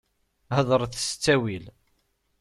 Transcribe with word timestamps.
Heḍṛet 0.55 0.93
s 1.07 1.09
ttawil! 1.11 1.65